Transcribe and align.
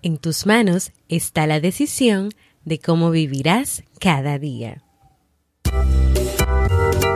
En 0.00 0.18
tus 0.18 0.46
manos 0.46 0.92
está 1.08 1.48
la 1.48 1.58
decisión 1.58 2.30
de 2.64 2.78
cómo 2.78 3.10
vivirás 3.10 3.82
cada 3.98 4.38
día. 4.38 4.84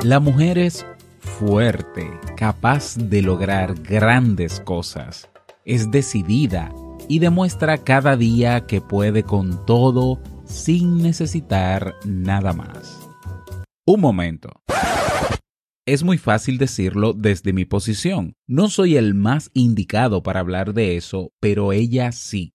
La 0.02 0.18
mujer 0.18 0.58
es 0.58 0.84
fuerte, 1.20 2.10
capaz 2.36 2.96
de 2.96 3.22
lograr 3.22 3.80
grandes 3.80 4.58
cosas. 4.58 5.30
Es 5.64 5.92
decidida 5.92 6.74
y 7.08 7.20
demuestra 7.20 7.78
cada 7.78 8.16
día 8.16 8.66
que 8.66 8.80
puede 8.80 9.22
con 9.22 9.64
todo 9.64 10.20
sin 10.44 11.00
necesitar 11.00 11.94
nada 12.04 12.52
más. 12.52 12.98
Un 13.86 14.00
momento. 14.00 14.50
Es 15.86 16.02
muy 16.02 16.18
fácil 16.18 16.58
decirlo 16.58 17.12
desde 17.12 17.52
mi 17.52 17.64
posición. 17.64 18.34
No 18.48 18.68
soy 18.68 18.96
el 18.96 19.14
más 19.14 19.50
indicado 19.54 20.24
para 20.24 20.40
hablar 20.40 20.74
de 20.74 20.96
eso, 20.96 21.30
pero 21.38 21.72
ella 21.72 22.10
sí. 22.10 22.54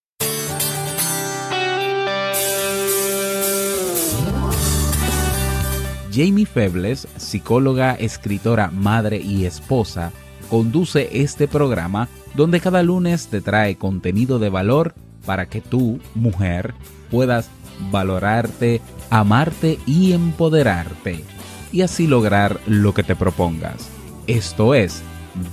Jamie 6.17 6.47
Febles, 6.47 7.07
psicóloga, 7.17 7.93
escritora, 7.93 8.71
madre 8.71 9.17
y 9.17 9.45
esposa, 9.45 10.11
conduce 10.49 11.09
este 11.21 11.47
programa 11.47 12.09
donde 12.33 12.59
cada 12.59 12.81
lunes 12.81 13.27
te 13.27 13.39
trae 13.39 13.75
contenido 13.75 14.39
de 14.39 14.49
valor 14.49 14.95
para 15.27 15.45
que 15.47 15.61
tú, 15.61 15.99
mujer, 16.15 16.73
puedas 17.11 17.51
valorarte, 17.91 18.81
amarte 19.11 19.77
y 19.85 20.13
empoderarte, 20.13 21.23
y 21.71 21.81
así 21.81 22.07
lograr 22.07 22.59
lo 22.65 22.95
que 22.95 23.03
te 23.03 23.15
propongas. 23.15 23.87
Esto 24.25 24.73
es, 24.73 25.03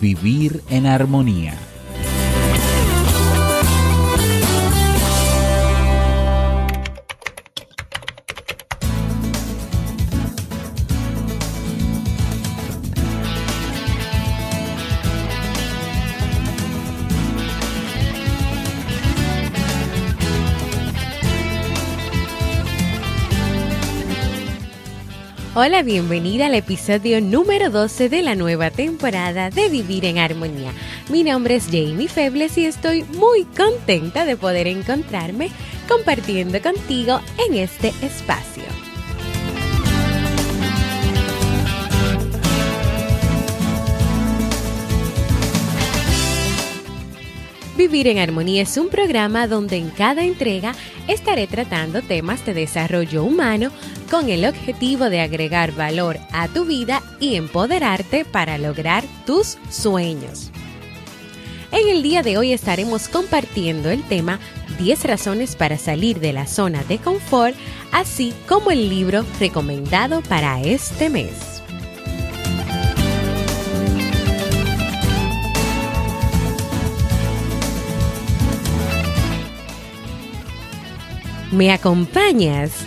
vivir 0.01 0.63
en 0.71 0.87
armonía. 0.87 1.59
Hola, 25.57 25.85
bienvenida 25.85 26.47
al 26.47 26.55
episodio 26.57 27.21
número 27.21 27.71
12 27.71 28.09
de 28.09 28.23
la 28.23 28.35
nueva 28.35 28.73
temporada 28.73 29.51
de 29.51 29.69
Vivir 29.69 30.05
en 30.05 30.19
Armonía. 30.19 30.73
Mi 31.09 31.23
nombre 31.23 31.55
es 31.55 31.67
Jamie 31.67 32.09
Febles 32.09 32.59
y 32.59 32.67
estoy 32.67 33.05
muy 33.05 33.45
contenta 33.45 34.25
de 34.25 34.37
poder 34.37 34.67
encontrarme 34.67 35.53
compartiendo 35.87 36.61
contigo 36.61 37.21
en 37.47 37.55
este 37.55 37.93
espacio. 38.03 38.84
Vivir 47.77 48.07
en 48.07 48.19
Armonía 48.19 48.63
es 48.63 48.77
un 48.77 48.89
programa 48.89 49.49
donde 49.49 49.77
en 49.77 49.91
cada 49.91 50.23
entrega 50.23 50.75
estaré 51.09 51.49
tratando 51.49 52.03
temas 52.03 52.47
de 52.47 52.55
desarrollo 52.55 53.25
humano 53.25 53.71
con 54.11 54.29
el 54.29 54.45
objetivo 54.45 55.11
de 55.11 55.21
agregar 55.21 55.73
valor 55.73 56.19
a 56.33 56.47
tu 56.47 56.67
vida 56.67 57.03
y 57.19 57.35
empoderarte 57.35 58.25
para 58.25 58.59
lograr 58.59 59.03
tus 59.27 59.59
sueños. 59.71 60.53
En 61.73 61.89
el 61.89 62.05
día 62.05 62.23
de 62.23 62.39
hoy 62.39 62.53
estaremos 62.53 63.09
compartiendo 63.09 63.91
el 63.91 64.05
tema 64.05 64.39
10 64.79 65.05
razones 65.05 65.57
para 65.57 65.77
salir 65.77 66.21
de 66.21 66.33
la 66.33 66.47
zona 66.47 66.85
de 66.85 66.99
confort, 66.99 67.57
así 67.91 68.33
como 68.49 68.71
el 68.71 68.89
libro 68.89 69.25
recomendado 69.41 70.23
para 70.23 70.61
este 70.63 71.11
mes. 71.11 71.54
¿Me 81.55 81.71
acompañas? 81.71 82.85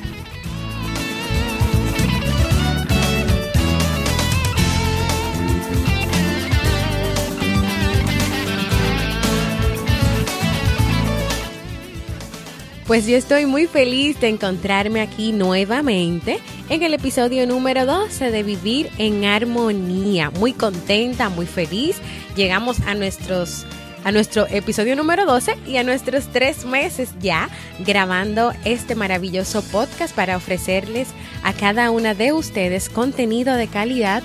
Pues 12.86 13.08
yo 13.08 13.16
estoy 13.16 13.46
muy 13.46 13.68
feliz 13.68 14.20
de 14.20 14.28
encontrarme 14.28 15.00
aquí 15.00 15.32
nuevamente 15.32 16.40
en 16.70 16.84
el 16.84 16.94
episodio 16.94 17.48
número 17.48 17.86
12 17.86 18.32
de 18.32 18.44
Vivir 18.44 18.90
en 18.98 19.24
Armonía. 19.24 20.30
Muy 20.32 20.52
contenta, 20.52 21.30
muy 21.30 21.46
feliz. 21.46 22.02
Llegamos 22.36 22.82
a 22.82 22.96
nuestros 22.96 23.66
a 24.04 24.12
nuestro 24.12 24.48
episodio 24.48 24.96
número 24.96 25.26
12 25.26 25.58
y 25.66 25.78
a 25.78 25.84
nuestros 25.84 26.28
tres 26.32 26.66
meses 26.66 27.10
ya 27.20 27.50
grabando 27.86 28.54
este 28.66 28.96
maravilloso 28.96 29.62
podcast 29.64 30.16
para 30.16 30.38
ofrecerles 30.38 31.10
a 31.44 31.54
cada 31.54 31.92
una 31.92 32.14
de 32.14 32.34
ustedes 32.34 32.90
contenido 32.90 33.56
de 33.56 33.68
calidad 33.68 34.24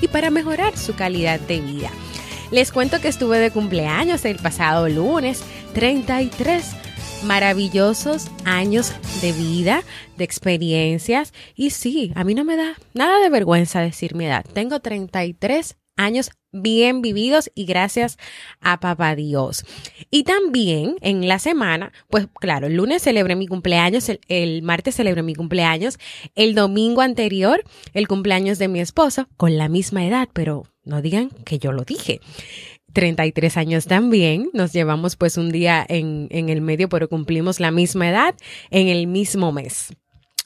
y 0.00 0.08
para 0.08 0.30
mejorar 0.30 0.76
su 0.76 0.94
calidad 0.94 1.40
de 1.40 1.60
vida. 1.60 1.90
Les 2.50 2.72
cuento 2.72 3.00
que 3.00 3.08
estuve 3.08 3.38
de 3.38 3.50
cumpleaños 3.50 4.24
el 4.24 4.36
pasado 4.36 4.88
lunes, 4.88 5.42
33 5.74 6.64
maravillosos 7.24 8.28
años 8.44 8.92
de 9.20 9.32
vida, 9.32 9.82
de 10.16 10.24
experiencias. 10.24 11.32
Y 11.54 11.70
sí, 11.70 12.12
a 12.14 12.24
mí 12.24 12.34
no 12.34 12.44
me 12.44 12.56
da 12.56 12.74
nada 12.94 13.20
de 13.20 13.30
vergüenza 13.30 13.80
decir 13.80 14.14
mi 14.14 14.26
edad. 14.26 14.44
Tengo 14.52 14.80
33 14.80 15.76
años 15.96 16.30
bien 16.52 17.02
vividos 17.02 17.50
y 17.54 17.64
gracias 17.64 18.18
a 18.60 18.78
papá 18.80 19.16
Dios. 19.16 19.64
Y 20.10 20.24
también 20.24 20.96
en 21.00 21.26
la 21.26 21.38
semana, 21.38 21.92
pues 22.08 22.28
claro, 22.40 22.66
el 22.66 22.76
lunes 22.76 23.02
celebré 23.02 23.36
mi 23.36 23.46
cumpleaños, 23.46 24.10
el, 24.28 24.62
martes 24.62 24.96
celebré 24.96 25.22
mi 25.22 25.34
cumpleaños, 25.34 25.98
el 26.34 26.54
domingo 26.54 27.00
anterior 27.00 27.62
el 27.94 28.08
cumpleaños 28.08 28.58
de 28.58 28.68
mi 28.68 28.80
esposo 28.80 29.28
con 29.36 29.56
la 29.56 29.68
misma 29.68 30.06
edad, 30.06 30.28
pero 30.32 30.64
no 30.84 31.02
digan 31.02 31.30
que 31.44 31.58
yo 31.58 31.72
lo 31.72 31.84
dije. 31.84 32.20
33 32.92 33.56
años 33.56 33.86
también, 33.86 34.50
nos 34.52 34.72
llevamos 34.72 35.16
pues 35.16 35.38
un 35.38 35.50
día 35.50 35.84
en, 35.88 36.28
en 36.30 36.50
el 36.50 36.60
medio, 36.60 36.90
pero 36.90 37.08
cumplimos 37.08 37.58
la 37.58 37.70
misma 37.70 38.10
edad 38.10 38.34
en 38.70 38.88
el 38.88 39.06
mismo 39.06 39.50
mes 39.50 39.94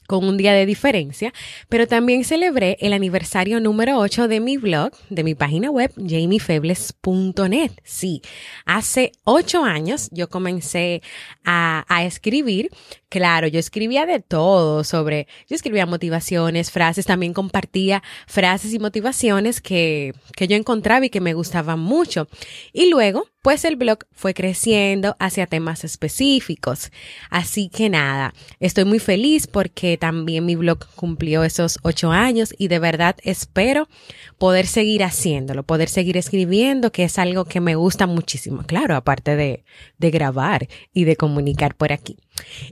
con 0.06 0.24
un 0.24 0.36
día 0.36 0.52
de 0.52 0.66
diferencia, 0.66 1.32
pero 1.68 1.86
también 1.86 2.24
celebré 2.24 2.76
el 2.80 2.92
aniversario 2.92 3.60
número 3.60 3.98
8 3.98 4.28
de 4.28 4.40
mi 4.40 4.56
blog, 4.56 4.92
de 5.10 5.24
mi 5.24 5.34
página 5.34 5.70
web, 5.70 5.92
jamiefebles.net. 5.96 7.72
Sí, 7.84 8.22
hace 8.64 9.12
ocho 9.24 9.64
años 9.64 10.08
yo 10.12 10.28
comencé 10.28 11.02
a, 11.44 11.84
a 11.88 12.04
escribir 12.04 12.70
Claro, 13.08 13.46
yo 13.46 13.60
escribía 13.60 14.04
de 14.04 14.18
todo 14.18 14.82
sobre, 14.82 15.28
yo 15.48 15.54
escribía 15.54 15.86
motivaciones, 15.86 16.72
frases, 16.72 17.06
también 17.06 17.32
compartía 17.32 18.02
frases 18.26 18.74
y 18.74 18.80
motivaciones 18.80 19.60
que, 19.60 20.12
que 20.36 20.48
yo 20.48 20.56
encontraba 20.56 21.06
y 21.06 21.10
que 21.10 21.20
me 21.20 21.32
gustaban 21.32 21.78
mucho. 21.78 22.26
Y 22.72 22.90
luego, 22.90 23.28
pues 23.46 23.64
el 23.64 23.76
blog 23.76 23.98
fue 24.10 24.34
creciendo 24.34 25.14
hacia 25.20 25.46
temas 25.46 25.84
específicos. 25.84 26.90
Así 27.30 27.68
que 27.68 27.88
nada, 27.88 28.34
estoy 28.58 28.84
muy 28.84 28.98
feliz 28.98 29.46
porque 29.46 29.96
también 29.96 30.44
mi 30.44 30.56
blog 30.56 30.84
cumplió 30.96 31.44
esos 31.44 31.78
ocho 31.82 32.10
años 32.10 32.52
y 32.58 32.66
de 32.66 32.80
verdad 32.80 33.14
espero 33.22 33.88
poder 34.36 34.66
seguir 34.66 35.04
haciéndolo, 35.04 35.62
poder 35.62 35.88
seguir 35.88 36.16
escribiendo, 36.16 36.90
que 36.90 37.04
es 37.04 37.20
algo 37.20 37.44
que 37.44 37.60
me 37.60 37.76
gusta 37.76 38.08
muchísimo. 38.08 38.64
Claro, 38.66 38.96
aparte 38.96 39.36
de, 39.36 39.64
de 39.96 40.10
grabar 40.10 40.66
y 40.92 41.04
de 41.04 41.14
comunicar 41.14 41.76
por 41.76 41.92
aquí. 41.92 42.16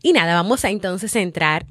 Y 0.02 0.12
nada, 0.12 0.34
vamos 0.34 0.64
a 0.64 0.70
entonces 0.70 1.14
entrar 1.14 1.66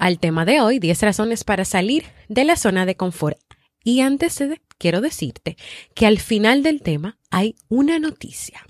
al 0.00 0.18
tema 0.18 0.44
de 0.44 0.60
hoy, 0.60 0.80
10 0.80 1.02
razones 1.02 1.44
para 1.44 1.64
salir 1.64 2.02
de 2.28 2.44
la 2.44 2.56
zona 2.56 2.84
de 2.84 2.96
confort. 2.96 3.38
Y 3.84 4.00
antes 4.00 4.38
de, 4.38 4.62
quiero 4.78 5.02
decirte 5.02 5.56
que 5.94 6.06
al 6.06 6.18
final 6.18 6.62
del 6.62 6.82
tema 6.82 7.18
hay 7.30 7.54
una 7.68 7.98
noticia. 7.98 8.66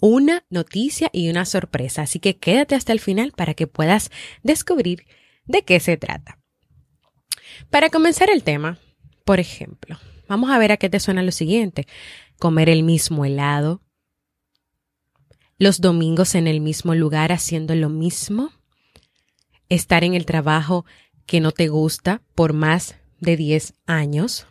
Una 0.00 0.44
noticia 0.50 1.08
y 1.12 1.30
una 1.30 1.46
sorpresa. 1.46 2.02
Así 2.02 2.20
que 2.20 2.36
quédate 2.36 2.74
hasta 2.74 2.92
el 2.92 3.00
final 3.00 3.32
para 3.32 3.54
que 3.54 3.66
puedas 3.66 4.10
descubrir 4.42 5.06
de 5.46 5.62
qué 5.62 5.80
se 5.80 5.96
trata. 5.96 6.38
Para 7.70 7.88
comenzar 7.88 8.28
el 8.28 8.42
tema, 8.42 8.78
por 9.24 9.40
ejemplo, 9.40 9.98
vamos 10.28 10.50
a 10.50 10.58
ver 10.58 10.72
a 10.72 10.76
qué 10.76 10.90
te 10.90 11.00
suena 11.00 11.22
lo 11.22 11.32
siguiente. 11.32 11.86
Comer 12.38 12.68
el 12.68 12.82
mismo 12.82 13.24
helado, 13.24 13.80
los 15.56 15.80
domingos 15.80 16.34
en 16.34 16.46
el 16.46 16.60
mismo 16.60 16.94
lugar 16.94 17.32
haciendo 17.32 17.74
lo 17.74 17.88
mismo, 17.88 18.50
estar 19.70 20.04
en 20.04 20.14
el 20.14 20.26
trabajo 20.26 20.84
que 21.24 21.40
no 21.40 21.52
te 21.52 21.68
gusta 21.68 22.20
por 22.34 22.52
más 22.52 22.96
de 23.24 23.36
10 23.36 23.74
años, 23.86 24.46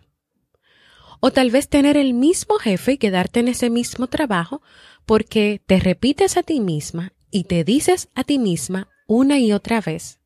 o 1.19 1.31
tal 1.31 1.51
vez 1.51 1.69
tener 1.69 1.95
el 1.95 2.13
mismo 2.13 2.55
jefe 2.55 2.93
y 2.93 2.97
quedarte 2.97 3.39
en 3.39 3.47
ese 3.47 3.69
mismo 3.69 4.07
trabajo 4.07 4.61
porque 5.05 5.61
te 5.65 5.79
repites 5.79 6.35
a 6.35 6.43
ti 6.43 6.59
misma 6.59 7.13
y 7.31 7.45
te 7.45 7.63
dices 7.63 8.09
a 8.13 8.23
ti 8.23 8.39
misma 8.39 8.89
una 9.07 9.39
y 9.39 9.53
otra 9.53 9.79
vez, 9.79 10.19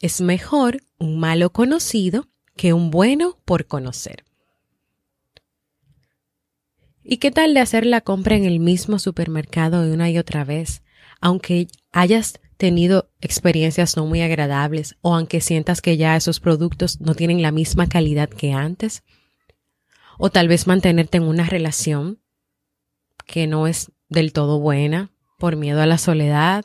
es 0.00 0.20
mejor 0.20 0.82
un 0.98 1.18
malo 1.18 1.50
conocido 1.50 2.28
que 2.56 2.72
un 2.72 2.90
bueno 2.90 3.38
por 3.44 3.66
conocer. 3.66 4.24
¿Y 7.02 7.18
qué 7.18 7.30
tal 7.30 7.54
de 7.54 7.60
hacer 7.60 7.86
la 7.86 8.00
compra 8.00 8.36
en 8.36 8.44
el 8.44 8.58
mismo 8.58 8.98
supermercado 8.98 9.82
una 9.92 10.10
y 10.10 10.18
otra 10.18 10.44
vez, 10.44 10.82
aunque 11.20 11.68
hayas 11.92 12.40
tenido 12.56 13.10
experiencias 13.20 13.96
no 13.96 14.06
muy 14.06 14.22
agradables 14.22 14.96
o 15.00 15.14
aunque 15.14 15.40
sientas 15.40 15.80
que 15.80 15.96
ya 15.96 16.16
esos 16.16 16.40
productos 16.40 17.00
no 17.00 17.14
tienen 17.14 17.42
la 17.42 17.52
misma 17.52 17.88
calidad 17.88 18.28
que 18.28 18.52
antes? 18.52 19.02
O 20.18 20.30
tal 20.30 20.48
vez 20.48 20.66
mantenerte 20.66 21.18
en 21.18 21.24
una 21.24 21.44
relación 21.44 22.20
que 23.26 23.46
no 23.46 23.66
es 23.66 23.92
del 24.08 24.32
todo 24.32 24.60
buena 24.60 25.10
por 25.38 25.56
miedo 25.56 25.82
a 25.82 25.86
la 25.86 25.98
soledad 25.98 26.64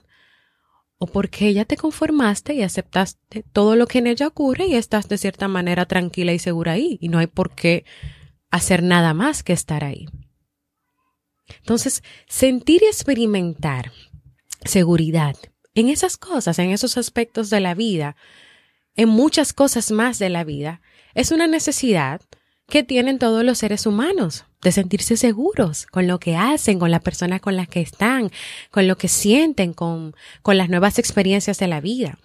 o 0.97 1.07
porque 1.07 1.53
ya 1.53 1.65
te 1.65 1.77
conformaste 1.77 2.53
y 2.53 2.61
aceptaste 2.61 3.43
todo 3.51 3.75
lo 3.75 3.87
que 3.87 3.99
en 3.99 4.07
ella 4.07 4.27
ocurre 4.27 4.67
y 4.67 4.75
estás 4.75 5.09
de 5.09 5.17
cierta 5.17 5.47
manera 5.47 5.87
tranquila 5.87 6.31
y 6.31 6.39
segura 6.39 6.73
ahí 6.73 6.97
y 7.01 7.09
no 7.09 7.17
hay 7.17 7.27
por 7.27 7.55
qué 7.55 7.85
hacer 8.51 8.83
nada 8.83 9.13
más 9.13 9.41
que 9.41 9.53
estar 9.53 9.83
ahí. 9.83 10.07
Entonces, 11.57 12.03
sentir 12.27 12.83
y 12.83 12.85
experimentar 12.85 13.91
seguridad 14.63 15.35
en 15.73 15.89
esas 15.89 16.17
cosas, 16.17 16.59
en 16.59 16.71
esos 16.71 16.97
aspectos 16.97 17.49
de 17.49 17.59
la 17.59 17.73
vida, 17.73 18.15
en 18.95 19.09
muchas 19.09 19.53
cosas 19.53 19.91
más 19.91 20.19
de 20.19 20.29
la 20.29 20.43
vida, 20.43 20.81
es 21.13 21.31
una 21.31 21.47
necesidad 21.47 22.21
que 22.67 22.83
tienen 22.83 23.19
todos 23.19 23.43
los 23.43 23.57
seres 23.57 23.85
humanos 23.85 24.45
de 24.61 24.71
sentirse 24.71 25.17
seguros 25.17 25.85
con 25.87 26.07
lo 26.07 26.19
que 26.19 26.37
hacen, 26.37 26.79
con 26.79 26.91
las 26.91 27.01
personas 27.01 27.41
con 27.41 27.55
las 27.55 27.67
que 27.67 27.81
están, 27.81 28.31
con 28.69 28.87
lo 28.87 28.97
que 28.97 29.07
sienten, 29.07 29.73
con, 29.73 30.15
con 30.41 30.57
las 30.57 30.69
nuevas 30.69 30.99
experiencias 30.99 31.57
de 31.59 31.67
la 31.67 31.81
vida. 31.81 32.17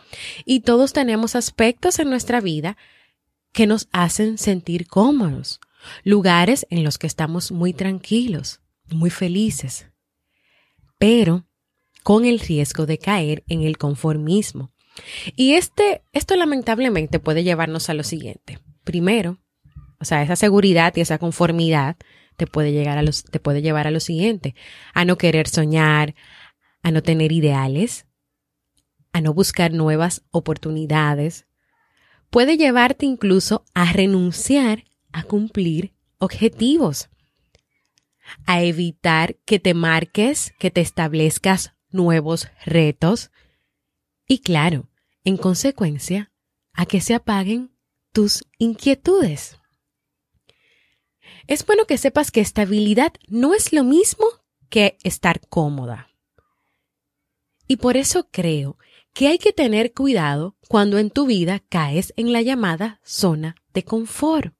Y 0.44 0.60
todos 0.60 0.92
tenemos 0.92 1.34
aspectos 1.34 1.98
en 1.98 2.10
nuestra 2.10 2.40
vida 2.40 2.76
que 3.52 3.66
nos 3.66 3.88
hacen 3.90 4.38
sentir 4.38 4.86
cómodos, 4.86 5.60
lugares 6.04 6.66
en 6.70 6.84
los 6.84 6.98
que 6.98 7.06
estamos 7.06 7.50
muy 7.50 7.72
tranquilos, 7.72 8.60
muy 8.88 9.10
felices, 9.10 9.86
pero 10.98 11.45
con 12.06 12.24
el 12.24 12.38
riesgo 12.38 12.86
de 12.86 12.98
caer 12.98 13.42
en 13.48 13.62
el 13.62 13.78
conformismo. 13.78 14.70
Y 15.34 15.54
este, 15.54 16.02
esto 16.12 16.36
lamentablemente 16.36 17.18
puede 17.18 17.42
llevarnos 17.42 17.90
a 17.90 17.94
lo 17.94 18.04
siguiente. 18.04 18.60
Primero, 18.84 19.40
o 19.98 20.04
sea, 20.04 20.22
esa 20.22 20.36
seguridad 20.36 20.94
y 20.94 21.00
esa 21.00 21.18
conformidad 21.18 21.96
te 22.36 22.46
puede, 22.46 22.70
llegar 22.70 22.96
a 22.96 23.02
los, 23.02 23.24
te 23.24 23.40
puede 23.40 23.60
llevar 23.60 23.88
a 23.88 23.90
lo 23.90 23.98
siguiente, 23.98 24.54
a 24.94 25.04
no 25.04 25.18
querer 25.18 25.48
soñar, 25.48 26.14
a 26.84 26.92
no 26.92 27.02
tener 27.02 27.32
ideales, 27.32 28.06
a 29.12 29.20
no 29.20 29.34
buscar 29.34 29.72
nuevas 29.72 30.22
oportunidades. 30.30 31.48
Puede 32.30 32.56
llevarte 32.56 33.04
incluso 33.04 33.64
a 33.74 33.92
renunciar 33.92 34.84
a 35.10 35.24
cumplir 35.24 35.92
objetivos 36.18 37.08
a 38.46 38.62
evitar 38.62 39.36
que 39.44 39.58
te 39.58 39.74
marques, 39.74 40.52
que 40.58 40.70
te 40.70 40.80
establezcas 40.80 41.75
nuevos 41.90 42.48
retos 42.64 43.30
y 44.26 44.38
claro, 44.38 44.88
en 45.24 45.36
consecuencia, 45.36 46.32
a 46.72 46.86
que 46.86 47.00
se 47.00 47.14
apaguen 47.14 47.70
tus 48.12 48.44
inquietudes. 48.58 49.58
Es 51.46 51.64
bueno 51.64 51.86
que 51.86 51.98
sepas 51.98 52.30
que 52.30 52.40
estabilidad 52.40 53.12
no 53.28 53.54
es 53.54 53.72
lo 53.72 53.84
mismo 53.84 54.26
que 54.68 54.98
estar 55.02 55.40
cómoda. 55.48 56.08
Y 57.68 57.76
por 57.76 57.96
eso 57.96 58.28
creo 58.30 58.78
que 59.12 59.28
hay 59.28 59.38
que 59.38 59.52
tener 59.52 59.92
cuidado 59.92 60.56
cuando 60.68 60.98
en 60.98 61.10
tu 61.10 61.26
vida 61.26 61.60
caes 61.68 62.12
en 62.16 62.32
la 62.32 62.42
llamada 62.42 63.00
zona 63.02 63.56
de 63.72 63.84
confort. 63.84 64.54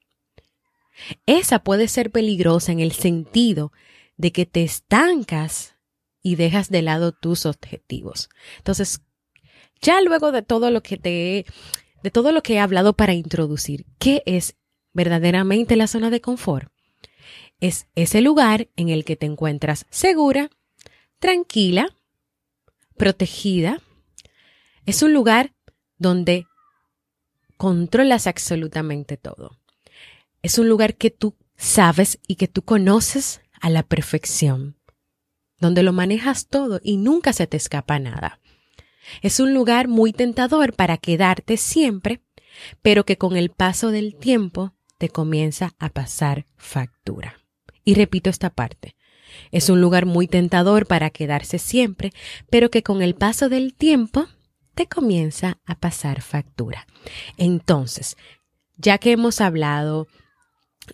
Esa 1.26 1.62
puede 1.62 1.88
ser 1.88 2.11
peligrosa 2.11 2.73
en 2.73 2.81
el 2.81 2.93
sentido 2.93 3.73
de 4.17 4.32
que 4.32 4.46
te 4.46 4.64
estancas 4.64 5.75
y 6.26 6.34
dejas 6.34 6.70
de 6.70 6.82
lado 6.82 7.12
tus 7.12 7.46
objetivos. 7.46 8.31
Entonces, 8.56 9.00
ya 9.81 10.00
luego 10.00 10.32
de 10.32 10.43
todo 10.43 10.73
lo 10.73 10.82
que 10.82 10.96
te 10.96 11.46
de 12.02 12.11
todo 12.11 12.32
lo 12.32 12.43
que 12.43 12.55
he 12.55 12.58
hablado 12.58 12.94
para 12.94 13.14
introducir, 13.14 13.87
¿qué 14.00 14.25
es 14.26 14.56
verdaderamente 14.93 15.76
la 15.76 15.87
zona 15.87 16.11
de 16.11 16.20
confort? 16.20 16.73
Es 17.61 17.87
ese 17.94 18.23
lugar 18.23 18.69
en 18.75 18.88
el 18.88 19.05
que 19.05 19.14
te 19.14 19.26
encuentras 19.26 19.87
segura, 19.88 20.50
tranquila, 21.20 21.94
protegida. 22.96 23.81
Es 24.84 25.02
un 25.02 25.14
lugar 25.14 25.55
donde 25.96 26.49
controlas 27.56 28.26
absolutamente 28.26 29.17
todo. 29.17 29.61
Es 30.43 30.58
un 30.58 30.69
lugar 30.69 30.96
que 30.96 31.12
tú 31.12 31.37
sabes 31.56 32.19
y 32.26 32.34
que 32.34 32.49
tú 32.49 32.62
conoces 32.62 33.43
a 33.61 33.70
la 33.70 33.84
perfección, 33.84 34.75
donde 35.58 35.82
lo 35.82 35.92
manejas 35.92 36.48
todo 36.48 36.80
y 36.82 36.96
nunca 36.96 37.32
se 37.32 37.46
te 37.46 37.56
escapa 37.56 37.98
nada. 37.98 38.40
Es 39.22 39.40
un 39.40 39.54
lugar 39.54 39.88
muy 39.88 40.12
tentador 40.12 40.74
para 40.74 40.98
quedarte 40.98 41.56
siempre, 41.56 42.20
pero 42.82 43.04
que 43.04 43.16
con 43.16 43.36
el 43.36 43.50
paso 43.50 43.90
del 43.90 44.16
tiempo 44.16 44.74
te 44.98 45.08
comienza 45.08 45.74
a 45.78 45.90
pasar 45.90 46.46
factura. 46.56 47.38
Y 47.84 47.94
repito 47.94 48.30
esta 48.30 48.50
parte. 48.50 48.96
Es 49.50 49.68
un 49.68 49.80
lugar 49.80 50.06
muy 50.06 50.26
tentador 50.26 50.86
para 50.86 51.10
quedarse 51.10 51.58
siempre, 51.58 52.12
pero 52.50 52.70
que 52.70 52.82
con 52.82 53.02
el 53.02 53.14
paso 53.14 53.48
del 53.48 53.74
tiempo 53.74 54.26
te 54.74 54.86
comienza 54.86 55.58
a 55.64 55.78
pasar 55.78 56.22
factura. 56.22 56.86
Entonces, 57.36 58.16
ya 58.76 58.98
que 58.98 59.12
hemos 59.12 59.40
hablado 59.40 60.08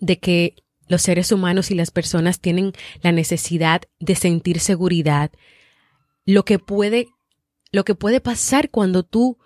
de 0.01 0.19
que 0.19 0.55
los 0.93 1.03
seres 1.03 1.33
humanos 1.33 1.71
y 1.71 1.75
las 1.75 1.91
personas 1.91 2.39
tienen 2.39 2.73
la 3.01 3.13
necesidad 3.13 3.81
de 3.99 4.15
sentir 4.15 4.61
seguridad, 4.61 5.33
lo 6.27 6.45
que 6.45 6.59
puede, 6.59 7.09
lo 7.73 7.85
que 7.85 7.95
puede 7.95 8.21
pasar 8.21 8.71
cuando 8.71 9.03
tú 9.03 9.39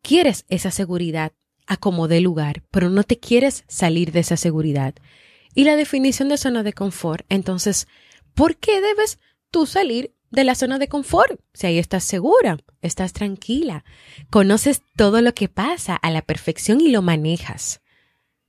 quieres 0.00 0.46
esa 0.48 0.70
seguridad 0.70 1.32
a 1.66 1.76
como 1.76 2.08
lugar, 2.08 2.62
pero 2.70 2.88
no 2.88 3.04
te 3.04 3.18
quieres 3.18 3.64
salir 3.68 4.10
de 4.10 4.20
esa 4.20 4.38
seguridad. 4.38 4.94
Y 5.54 5.64
la 5.64 5.76
definición 5.76 6.30
de 6.30 6.38
zona 6.38 6.62
de 6.62 6.72
confort, 6.72 7.26
entonces, 7.28 7.86
¿por 8.34 8.56
qué 8.56 8.80
debes 8.80 9.18
tú 9.50 9.66
salir 9.66 10.14
de 10.30 10.44
la 10.44 10.54
zona 10.54 10.78
de 10.78 10.88
confort? 10.88 11.38
Si 11.52 11.66
ahí 11.66 11.78
estás 11.78 12.04
segura, 12.04 12.56
estás 12.80 13.12
tranquila, 13.12 13.84
conoces 14.30 14.80
todo 14.96 15.20
lo 15.20 15.34
que 15.34 15.50
pasa 15.50 15.94
a 15.94 16.10
la 16.10 16.22
perfección 16.22 16.80
y 16.80 16.88
lo 16.88 17.02
manejas. 17.02 17.81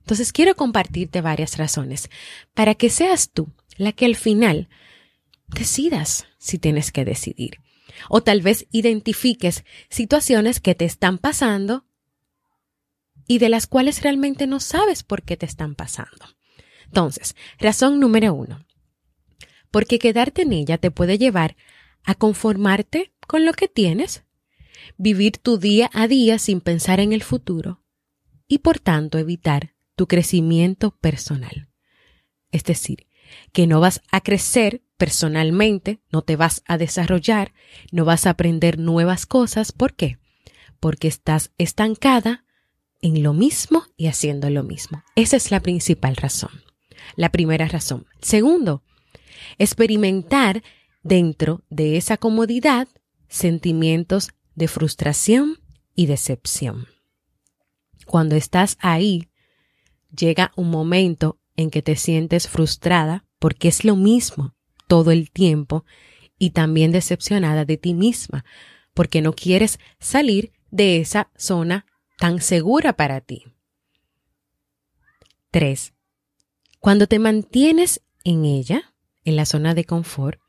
Entonces 0.04 0.32
quiero 0.32 0.54
compartirte 0.54 1.22
varias 1.22 1.56
razones 1.56 2.10
para 2.52 2.74
que 2.74 2.90
seas 2.90 3.30
tú 3.30 3.48
la 3.78 3.92
que 3.92 4.04
al 4.04 4.16
final 4.16 4.68
decidas 5.48 6.26
si 6.36 6.58
tienes 6.58 6.92
que 6.92 7.06
decidir. 7.06 7.60
O 8.10 8.22
tal 8.22 8.42
vez 8.42 8.66
identifiques 8.70 9.64
situaciones 9.88 10.60
que 10.60 10.74
te 10.74 10.84
están 10.84 11.16
pasando 11.16 11.86
y 13.26 13.38
de 13.38 13.48
las 13.48 13.66
cuales 13.66 14.02
realmente 14.02 14.46
no 14.46 14.60
sabes 14.60 15.02
por 15.02 15.22
qué 15.22 15.38
te 15.38 15.46
están 15.46 15.74
pasando. 15.74 16.26
Entonces, 16.84 17.34
razón 17.58 17.98
número 17.98 18.34
uno. 18.34 18.66
Porque 19.70 19.98
quedarte 19.98 20.42
en 20.42 20.52
ella 20.52 20.76
te 20.76 20.90
puede 20.90 21.16
llevar 21.16 21.56
a 22.04 22.14
conformarte 22.14 23.14
con 23.26 23.46
lo 23.46 23.54
que 23.54 23.68
tienes, 23.68 24.24
vivir 24.98 25.38
tu 25.38 25.56
día 25.56 25.88
a 25.94 26.08
día 26.08 26.38
sin 26.38 26.60
pensar 26.60 27.00
en 27.00 27.14
el 27.14 27.22
futuro 27.22 27.80
y 28.46 28.58
por 28.58 28.78
tanto 28.78 29.16
evitar 29.16 29.73
tu 29.96 30.06
crecimiento 30.06 30.96
personal. 30.96 31.68
Es 32.50 32.64
decir, 32.64 33.06
que 33.52 33.66
no 33.66 33.80
vas 33.80 34.00
a 34.10 34.20
crecer 34.20 34.82
personalmente, 34.96 36.00
no 36.10 36.22
te 36.22 36.36
vas 36.36 36.62
a 36.66 36.78
desarrollar, 36.78 37.52
no 37.90 38.04
vas 38.04 38.26
a 38.26 38.30
aprender 38.30 38.78
nuevas 38.78 39.26
cosas. 39.26 39.72
¿Por 39.72 39.94
qué? 39.94 40.18
Porque 40.80 41.08
estás 41.08 41.52
estancada 41.58 42.44
en 43.00 43.22
lo 43.22 43.32
mismo 43.32 43.84
y 43.96 44.06
haciendo 44.06 44.50
lo 44.50 44.62
mismo. 44.62 45.02
Esa 45.16 45.36
es 45.36 45.50
la 45.50 45.60
principal 45.60 46.16
razón. 46.16 46.62
La 47.16 47.30
primera 47.30 47.68
razón. 47.68 48.06
Segundo, 48.22 48.82
experimentar 49.58 50.62
dentro 51.02 51.62
de 51.68 51.96
esa 51.96 52.16
comodidad 52.16 52.88
sentimientos 53.28 54.30
de 54.54 54.68
frustración 54.68 55.58
y 55.94 56.06
decepción. 56.06 56.86
Cuando 58.06 58.36
estás 58.36 58.76
ahí 58.80 59.28
llega 60.14 60.52
un 60.56 60.70
momento 60.70 61.38
en 61.56 61.70
que 61.70 61.82
te 61.82 61.96
sientes 61.96 62.48
frustrada 62.48 63.24
porque 63.38 63.68
es 63.68 63.84
lo 63.84 63.96
mismo 63.96 64.54
todo 64.86 65.10
el 65.10 65.30
tiempo 65.30 65.84
y 66.38 66.50
también 66.50 66.92
decepcionada 66.92 67.64
de 67.64 67.76
ti 67.76 67.94
misma 67.94 68.44
porque 68.92 69.22
no 69.22 69.32
quieres 69.32 69.78
salir 69.98 70.52
de 70.70 71.00
esa 71.00 71.30
zona 71.36 71.86
tan 72.18 72.40
segura 72.40 72.94
para 72.94 73.20
ti. 73.20 73.44
3. 75.50 75.92
Cuando 76.80 77.06
te 77.06 77.18
mantienes 77.18 78.02
en 78.24 78.44
ella, 78.44 78.94
en 79.24 79.36
la 79.36 79.46
zona 79.46 79.74
de 79.74 79.84
confort, 79.84 80.40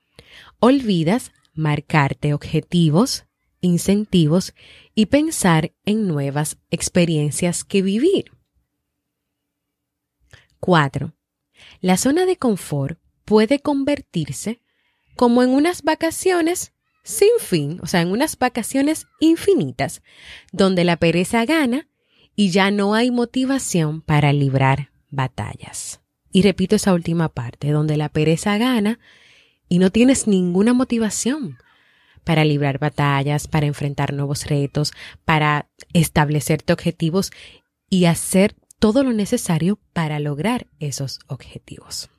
olvidas 0.59 1.31
marcarte 1.53 2.33
objetivos, 2.33 3.25
incentivos 3.61 4.53
y 4.93 5.07
pensar 5.07 5.73
en 5.85 6.07
nuevas 6.07 6.57
experiencias 6.69 7.63
que 7.63 7.81
vivir. 7.81 8.34
4. 10.65 11.13
La 11.79 11.95
zona 11.95 12.25
de 12.25 12.37
confort 12.37 12.97
puede 13.23 13.59
convertirse 13.59 14.61
como 15.15 15.43
en 15.43 15.51
unas 15.51 15.83
vacaciones 15.83 16.73
sin 17.03 17.29
fin, 17.39 17.79
o 17.83 17.85
sea, 17.85 18.01
en 18.01 18.07
unas 18.07 18.39
vacaciones 18.39 19.05
infinitas, 19.19 20.01
donde 20.51 20.83
la 20.83 20.97
pereza 20.97 21.45
gana 21.45 21.87
y 22.35 22.49
ya 22.49 22.71
no 22.71 22.95
hay 22.95 23.11
motivación 23.11 24.01
para 24.01 24.33
librar 24.33 24.89
batallas. 25.11 26.01
Y 26.31 26.41
repito 26.41 26.75
esa 26.75 26.95
última 26.95 27.29
parte, 27.29 27.69
donde 27.69 27.95
la 27.95 28.09
pereza 28.09 28.57
gana 28.57 28.97
y 29.69 29.77
no 29.77 29.91
tienes 29.91 30.25
ninguna 30.25 30.73
motivación 30.73 31.59
para 32.23 32.43
librar 32.43 32.79
batallas, 32.79 33.47
para 33.47 33.67
enfrentar 33.67 34.13
nuevos 34.13 34.47
retos, 34.47 34.93
para 35.25 35.69
establecerte 35.93 36.73
objetivos 36.73 37.31
y 37.87 38.05
hacer 38.05 38.55
todo 38.79 39.03
lo 39.03 39.13
necesario 39.13 39.79
para 39.93 40.19
lograr 40.19 40.67
esos 40.79 41.19
objetivos. 41.27 42.09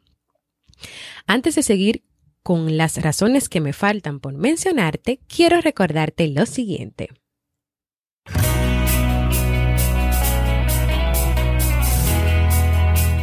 Antes 1.26 1.54
de 1.54 1.62
seguir 1.62 2.04
con 2.42 2.76
las 2.76 3.00
razones 3.02 3.48
que 3.48 3.60
me 3.60 3.72
faltan 3.72 4.20
por 4.20 4.34
mencionarte, 4.34 5.20
quiero 5.26 5.60
recordarte 5.60 6.28
lo 6.28 6.46
siguiente. 6.46 7.08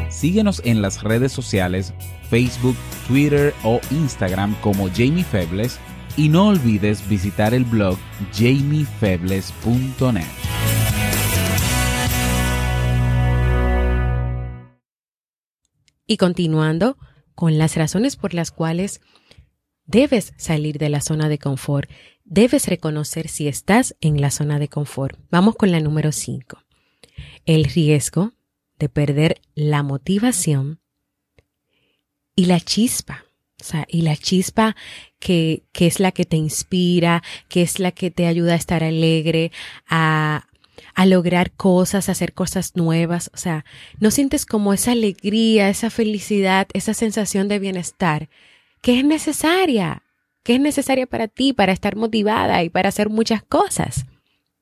Síguenos 0.10 0.62
en 0.64 0.82
las 0.82 1.04
redes 1.04 1.34
sociales, 1.34 1.94
Facebook, 2.30 2.78
Twitter 3.08 3.54
o 3.64 3.82
Instagram 3.92 4.56
como 4.62 4.90
Jamie 4.90 5.26
Febles 5.26 5.80
y 6.16 6.30
no 6.30 6.48
olvides 6.48 7.08
visitar 7.10 7.54
el 7.54 7.66
blog 7.66 7.98
jamiefebles.net. 8.34 10.63
Y 16.14 16.18
continuando 16.18 16.96
con 17.34 17.58
las 17.58 17.76
razones 17.76 18.18
por 18.18 18.36
las 18.36 18.52
cuales 18.52 19.02
debes 19.88 20.34
salir 20.38 20.78
de 20.78 20.90
la 20.90 21.02
zona 21.02 21.28
de 21.28 21.40
confort, 21.40 21.90
debes 22.24 22.68
reconocer 22.68 23.28
si 23.28 23.48
estás 23.48 23.96
en 24.00 24.22
la 24.22 24.30
zona 24.30 24.60
de 24.60 24.68
confort. 24.68 25.18
Vamos 25.32 25.56
con 25.56 25.72
la 25.72 25.80
número 25.80 26.12
5. 26.12 26.60
El 27.48 27.64
riesgo 27.64 28.34
de 28.78 28.90
perder 28.90 29.42
la 29.56 29.82
motivación 29.82 30.82
y 32.36 32.46
la 32.46 32.60
chispa. 32.60 33.26
Y 33.88 34.04
la 34.04 34.16
chispa 34.16 34.76
que, 35.18 35.64
que 35.72 35.88
es 35.88 36.00
la 36.00 36.12
que 36.12 36.26
te 36.26 36.38
inspira, 36.38 37.24
que 37.48 37.64
es 37.64 37.80
la 37.80 37.92
que 37.92 38.12
te 38.12 38.28
ayuda 38.28 38.54
a 38.54 38.58
estar 38.58 38.84
alegre, 38.84 39.52
a, 39.88 40.46
a 40.94 41.06
lograr 41.06 41.52
cosas, 41.52 42.10
a 42.10 42.14
hacer 42.14 42.34
cosas 42.34 42.76
nuevas. 42.76 43.30
O 43.34 43.38
sea, 43.38 43.66
no 44.00 44.12
sientes 44.12 44.46
como 44.46 44.74
esa 44.74 44.92
alegría, 44.92 45.70
esa 45.70 45.90
felicidad, 45.90 46.68
esa 46.74 46.94
sensación 46.94 47.48
de 47.48 47.60
bienestar 47.60 48.30
que 48.82 49.00
es 49.00 49.06
necesaria, 49.06 50.04
que 50.44 50.56
es 50.56 50.60
necesaria 50.60 51.08
para 51.08 51.30
ti, 51.30 51.54
para 51.54 51.72
estar 51.72 51.96
motivada 51.96 52.64
y 52.64 52.70
para 52.70 52.90
hacer 52.90 53.10
muchas 53.10 53.42
cosas. 53.42 54.06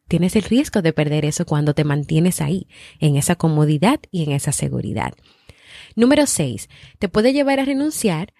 Tienes 0.07 0.35
el 0.35 0.43
riesgo 0.43 0.83
de 0.83 0.93
perder 0.93 1.25
eso 1.25 1.45
cuando 1.45 1.73
te 1.73 1.83
mantienes 1.83 2.39
ahí, 2.39 2.67
en 2.99 3.15
esa 3.15 3.35
comodidad 3.35 3.99
y 4.11 4.23
en 4.23 4.31
esa 4.31 4.51
seguridad. 4.51 5.13
Número 5.95 6.27
6. 6.27 6.69
Te 6.99 7.09
puede 7.09 7.33
llevar 7.33 7.59
a 7.59 7.65
renunciar 7.65 8.33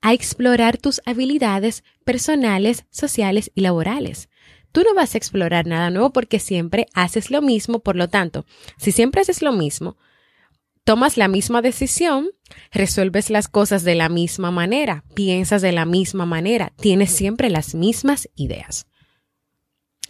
a 0.00 0.12
explorar 0.12 0.78
tus 0.78 1.00
habilidades 1.06 1.82
personales, 2.04 2.84
sociales 2.90 3.50
y 3.54 3.62
laborales. 3.62 4.28
Tú 4.72 4.82
no 4.82 4.94
vas 4.94 5.14
a 5.14 5.18
explorar 5.18 5.66
nada 5.66 5.90
nuevo 5.90 6.12
porque 6.12 6.38
siempre 6.38 6.86
haces 6.94 7.30
lo 7.30 7.42
mismo, 7.42 7.80
por 7.80 7.96
lo 7.96 8.08
tanto, 8.08 8.44
si 8.76 8.92
siempre 8.92 9.22
haces 9.22 9.42
lo 9.42 9.52
mismo, 9.52 9.96
tomas 10.84 11.16
la 11.16 11.28
misma 11.28 11.62
decisión, 11.62 12.30
resuelves 12.70 13.30
las 13.30 13.48
cosas 13.48 13.84
de 13.84 13.94
la 13.94 14.08
misma 14.08 14.50
manera, 14.50 15.04
piensas 15.14 15.62
de 15.62 15.72
la 15.72 15.84
misma 15.84 16.26
manera, 16.26 16.72
tienes 16.80 17.10
siempre 17.10 17.50
las 17.50 17.74
mismas 17.74 18.28
ideas. 18.36 18.86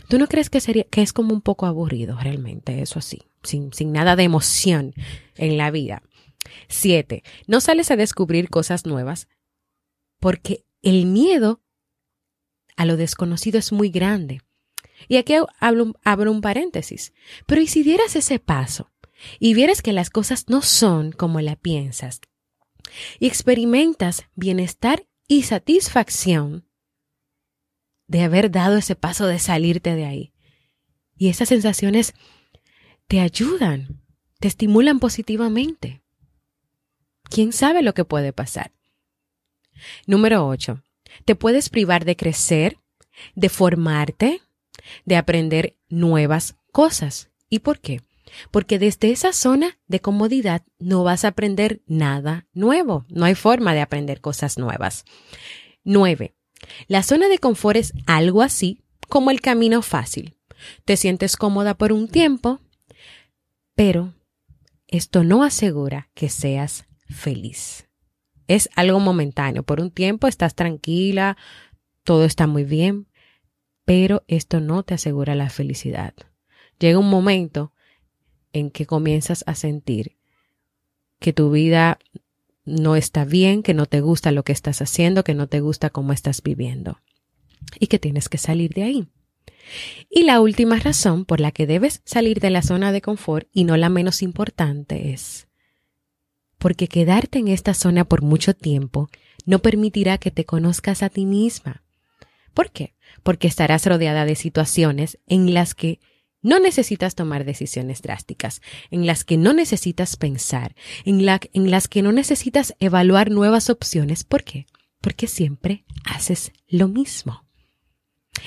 ¿Tú 0.09 0.19
no 0.19 0.27
crees 0.27 0.51
que, 0.51 0.61
sería, 0.61 0.85
que 0.85 1.03
es 1.03 1.13
como 1.13 1.35
un 1.35 1.43
poco 1.43 1.67
aburrido 1.67 2.17
realmente 2.21 2.81
eso 2.81 2.99
así, 2.99 3.23
sin, 3.43 3.73
sin 3.73 3.93
nada 3.93 4.17
de 4.17 4.23
emoción 4.23 4.95
en 5.37 5.59
la 5.59 5.71
vida? 5.71 6.03
Siete, 6.69 7.23
no 7.47 7.61
sales 7.61 7.91
a 7.91 7.97
descubrir 7.97 8.49
cosas 8.49 8.87
nuevas 8.87 9.29
porque 10.19 10.65
el 10.83 11.07
miedo 11.07 11.61
a 12.77 12.85
lo 12.85 12.97
desconocido 12.97 13.59
es 13.59 13.73
muy 13.73 13.91
grande. 13.91 14.41
Y 15.07 15.17
aquí 15.17 15.35
abro, 15.61 16.33
un 16.33 16.41
paréntesis. 16.41 17.13
Pero 17.47 17.61
¿y 17.61 17.67
si 17.67 17.83
dieras 17.83 18.17
ese 18.17 18.39
paso 18.39 18.91
y 19.39 19.55
vieras 19.55 19.83
que 19.83 19.93
las 19.93 20.11
cosas 20.11 20.49
no 20.49 20.63
son 20.63 21.13
como 21.13 21.41
la 21.41 21.57
piensas 21.57 22.21
y 23.21 23.27
experimentas 23.27 24.25
bienestar 24.35 25.07
y 25.29 25.43
satisfacción 25.43 26.67
de 28.07 28.23
haber 28.23 28.51
dado 28.51 28.79
ese 28.79 28.97
paso 28.97 29.27
de 29.27 29.39
salirte 29.39 29.95
de 29.95 30.05
ahí? 30.05 30.33
Y 31.17 31.29
esas 31.29 31.49
sensaciones 31.49 32.15
te 33.07 33.21
ayudan, 33.21 34.03
te 34.41 34.49
estimulan 34.49 35.01
positivamente. 35.01 36.03
¿Quién 37.25 37.53
sabe 37.53 37.83
lo 37.83 37.95
que 37.95 38.05
puede 38.05 38.33
pasar? 38.33 38.73
Número 40.07 40.47
8. 40.47 40.83
Te 41.25 41.35
puedes 41.35 41.69
privar 41.69 42.05
de 42.05 42.17
crecer, 42.17 42.79
de 43.35 43.49
formarte, 43.49 44.41
de 45.05 45.17
aprender 45.17 45.77
nuevas 45.89 46.57
cosas. 46.73 47.31
¿Y 47.49 47.61
por 47.61 47.81
qué? 47.81 48.03
Porque 48.51 48.79
desde 48.79 49.11
esa 49.11 49.33
zona 49.33 49.79
de 49.87 50.01
comodidad 50.01 50.63
no 50.79 51.03
vas 51.03 51.25
a 51.25 51.29
aprender 51.29 51.83
nada 51.87 52.47
nuevo. 52.53 53.07
No 53.09 53.25
hay 53.25 53.35
forma 53.35 53.75
de 53.75 53.81
aprender 53.81 54.21
cosas 54.21 54.59
nuevas. 54.59 55.05
9. 55.85 56.35
La 56.87 57.03
zona 57.03 57.29
de 57.29 57.39
confort 57.39 57.77
es 57.77 57.93
algo 58.07 58.43
así 58.43 58.83
como 59.09 59.31
el 59.31 59.41
camino 59.41 59.83
fácil. 59.83 60.37
Te 60.85 60.97
sientes 60.97 61.37
cómoda 61.37 61.75
por 61.75 61.93
un 61.93 62.09
tiempo, 62.09 62.61
pero 63.75 64.15
esto 64.87 65.25
no 65.25 65.45
asegura 65.45 66.11
que 66.15 66.29
seas 66.29 66.87
feliz. 67.09 67.89
Es 68.47 68.69
algo 68.75 68.99
momentáneo. 69.01 69.63
Por 69.63 69.81
un 69.81 69.91
tiempo 69.91 70.27
estás 70.27 70.55
tranquila, 70.55 71.37
todo 72.03 72.25
está 72.25 72.47
muy 72.47 72.65
bien, 72.65 73.07
pero 73.89 74.23
esto 74.29 74.61
no 74.61 74.83
te 74.83 74.93
asegura 74.93 75.35
la 75.35 75.49
felicidad. 75.49 76.13
Llega 76.79 76.99
un 76.99 77.09
momento 77.09 77.73
en 78.53 78.71
que 78.71 78.85
comienzas 78.85 79.45
a 79.47 79.55
sentir 79.55 80.19
que 81.19 81.33
tu 81.33 81.51
vida 81.51 81.99
no 82.67 82.97
está 82.97 83.25
bien, 83.25 83.63
que 83.63 83.73
no 83.73 83.87
te 83.87 84.03
gusta 84.03 84.31
lo 84.31 84.43
que 84.43 84.53
estás 84.53 84.83
haciendo, 84.83 85.25
que 85.25 85.33
no 85.33 85.47
te 85.47 85.61
gusta 85.61 85.89
cómo 85.89 86.13
estás 86.13 86.43
viviendo 86.43 87.01
y 87.81 87.87
que 87.87 87.99
tienes 87.99 88.29
que 88.29 88.37
salir 88.37 88.75
de 88.75 88.83
ahí. 88.83 89.09
Y 90.11 90.25
la 90.25 90.43
última 90.43 90.79
razón 90.79 91.25
por 91.25 91.41
la 91.41 91.51
que 91.51 91.67
debes 91.67 92.03
salir 92.05 92.41
de 92.41 92.51
la 92.51 92.61
zona 92.61 92.93
de 92.93 93.01
confort 93.01 93.49
y 93.55 93.65
no 93.65 93.79
la 93.79 93.89
menos 93.89 94.21
importante 94.21 95.15
es 95.15 95.49
porque 96.59 96.89
quedarte 96.89 97.39
en 97.39 97.49
esta 97.49 97.73
zona 97.73 98.05
por 98.05 98.21
mucho 98.21 98.53
tiempo 98.53 99.09
no 99.47 99.61
permitirá 99.61 100.19
que 100.19 100.31
te 100.31 100.45
conozcas 100.45 101.03
a 101.03 101.09
ti 101.09 101.25
misma. 101.25 101.88
¿Por 102.59 102.73
qué? 102.73 102.99
porque 103.23 103.47
estarás 103.47 103.87
rodeada 103.87 104.25
de 104.25 104.37
situaciones 104.37 105.19
en 105.27 105.55
las 105.55 105.75
que 105.75 106.01
no 106.41 106.61
necesitas 106.61 107.15
tomar 107.15 107.45
decisiones 107.45 108.01
drásticas, 108.01 108.63
en 108.91 109.07
las 109.07 109.25
que 109.25 109.37
no 109.37 109.53
necesitas 109.53 110.17
pensar, 110.17 110.75
en, 111.05 111.27
las 111.27 111.89
que 111.89 112.03
no 112.03 112.13
necesitas 112.13 112.75
evaluar 112.79 113.31
nuevas 113.31 113.71
opciones. 113.71 114.25
¿Por 114.25 114.45
qué? 114.45 114.67
Porque 115.01 115.27
siempre 115.27 115.85
haces 116.05 116.53
lo 116.69 116.89
mismo. 116.89 117.45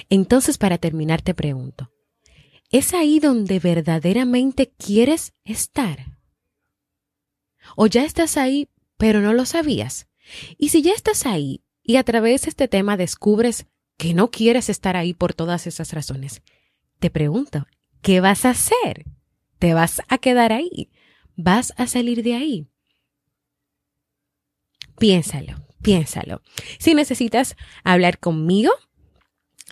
Entonces, 0.09 0.57
para 0.57 0.77
terminar, 0.77 1.21
te 1.21 1.33
pregunto, 1.33 1.91
¿es 2.69 2.93
ahí 2.93 3.19
donde 3.19 3.59
verdaderamente 3.59 4.71
quieres 4.77 5.33
estar? 5.43 6.17
¿O 7.75 7.87
ya 7.87 8.05
estás 8.05 8.37
ahí, 8.37 8.69
pero 8.97 9.21
no 9.21 9.33
lo 9.33 9.45
sabías? 9.45 10.07
Y 10.57 10.69
si 10.69 10.81
ya 10.81 10.93
estás 10.93 11.25
ahí 11.25 11.61
y 11.83 11.97
a 11.97 12.03
través 12.03 12.43
de 12.43 12.49
este 12.49 12.67
tema 12.67 12.95
descubres 12.95 13.67
que 13.97 14.13
no 14.13 14.31
quieres 14.31 14.69
estar 14.69 14.95
ahí 14.97 15.13
por 15.13 15.33
todas 15.33 15.67
esas 15.67 15.93
razones, 15.93 16.41
te 16.99 17.09
pregunto, 17.09 17.67
¿qué 18.01 18.21
vas 18.21 18.45
a 18.45 18.51
hacer? 18.51 19.05
¿Te 19.59 19.73
vas 19.73 20.01
a 20.07 20.17
quedar 20.17 20.53
ahí? 20.53 20.89
¿Vas 21.35 21.73
a 21.77 21.87
salir 21.87 22.23
de 22.23 22.35
ahí? 22.35 22.67
Piénsalo, 24.97 25.65
piénsalo. 25.81 26.41
Si 26.79 26.93
necesitas 26.93 27.55
hablar 27.83 28.19
conmigo, 28.19 28.71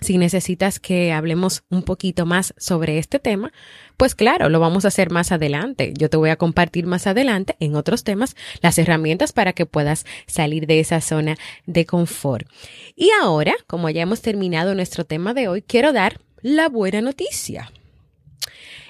Si 0.00 0.16
necesitas 0.16 0.80
que 0.80 1.12
hablemos 1.12 1.62
un 1.68 1.82
poquito 1.82 2.24
más 2.24 2.54
sobre 2.56 2.98
este 2.98 3.18
tema, 3.18 3.52
pues 3.98 4.14
claro, 4.14 4.48
lo 4.48 4.58
vamos 4.58 4.84
a 4.84 4.88
hacer 4.88 5.10
más 5.10 5.30
adelante. 5.30 5.92
Yo 5.96 6.08
te 6.08 6.16
voy 6.16 6.30
a 6.30 6.36
compartir 6.36 6.86
más 6.86 7.06
adelante 7.06 7.56
en 7.60 7.76
otros 7.76 8.02
temas 8.02 8.34
las 8.62 8.78
herramientas 8.78 9.32
para 9.32 9.52
que 9.52 9.66
puedas 9.66 10.06
salir 10.26 10.66
de 10.66 10.80
esa 10.80 11.02
zona 11.02 11.36
de 11.66 11.84
confort. 11.84 12.48
Y 12.96 13.10
ahora, 13.22 13.54
como 13.66 13.90
ya 13.90 14.02
hemos 14.02 14.22
terminado 14.22 14.74
nuestro 14.74 15.04
tema 15.04 15.34
de 15.34 15.48
hoy, 15.48 15.60
quiero 15.60 15.92
dar 15.92 16.18
la 16.40 16.70
buena 16.70 17.02
noticia. 17.02 17.70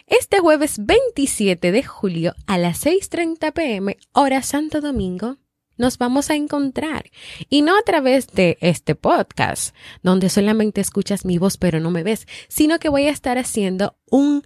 Este 0.07 0.39
jueves 0.39 0.85
27 0.85 1.73
de 1.73 1.83
julio 1.83 2.35
a 2.47 2.59
las 2.59 2.85
6.30 2.85 3.53
pm, 3.53 3.97
hora 4.13 4.43
Santo 4.43 4.81
Domingo, 4.81 5.39
nos 5.81 5.99
vamos 5.99 6.31
a 6.31 6.37
encontrar. 6.37 7.11
Y 7.49 7.63
no 7.63 7.77
a 7.77 7.83
través 7.83 8.29
de 8.29 8.59
este 8.61 8.95
podcast, 8.95 9.75
donde 10.03 10.29
solamente 10.29 10.81
escuchas 10.81 11.25
mi 11.25 11.39
voz 11.39 11.57
pero 11.57 11.81
no 11.81 11.91
me 11.91 12.05
ves, 12.05 12.27
sino 12.49 12.79
que 12.79 12.89
voy 12.89 13.07
a 13.07 13.11
estar 13.11 13.39
haciendo 13.39 13.97
un 14.11 14.45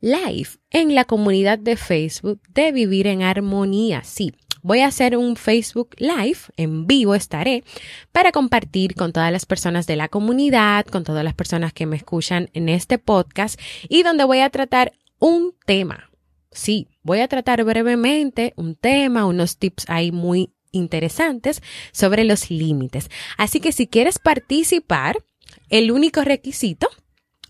live 0.00 0.48
en 0.70 0.94
la 0.94 1.04
comunidad 1.04 1.58
de 1.58 1.76
Facebook 1.76 2.42
de 2.50 2.72
Vivir 2.72 3.06
en 3.06 3.22
Armonía. 3.22 4.02
Sí, 4.04 4.32
voy 4.62 4.80
a 4.80 4.88
hacer 4.88 5.16
un 5.16 5.36
Facebook 5.36 5.94
Live, 5.98 6.38
en 6.56 6.86
vivo 6.86 7.14
estaré, 7.14 7.64
para 8.12 8.32
compartir 8.32 8.94
con 8.94 9.12
todas 9.12 9.30
las 9.30 9.46
personas 9.46 9.86
de 9.86 9.96
la 9.96 10.08
comunidad, 10.08 10.86
con 10.86 11.04
todas 11.04 11.22
las 11.22 11.34
personas 11.34 11.72
que 11.72 11.86
me 11.86 11.96
escuchan 11.96 12.50
en 12.52 12.68
este 12.68 12.98
podcast 12.98 13.60
y 13.88 14.02
donde 14.02 14.24
voy 14.24 14.40
a 14.40 14.50
tratar 14.50 14.92
un 15.20 15.54
tema. 15.66 16.10
Sí, 16.50 16.88
voy 17.02 17.20
a 17.20 17.28
tratar 17.28 17.64
brevemente 17.64 18.54
un 18.56 18.76
tema, 18.76 19.26
unos 19.26 19.58
tips 19.58 19.84
ahí 19.88 20.12
muy 20.12 20.53
interesantes 20.74 21.62
sobre 21.92 22.24
los 22.24 22.50
límites. 22.50 23.10
Así 23.36 23.60
que 23.60 23.72
si 23.72 23.86
quieres 23.86 24.18
participar, 24.18 25.24
el 25.68 25.90
único 25.90 26.22
requisito 26.22 26.88